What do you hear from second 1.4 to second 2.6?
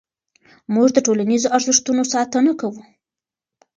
ارزښتونو ساتنه